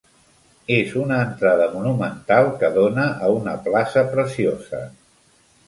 [0.75, 4.85] És una entrada monumental que dóna a una plaça preciosa.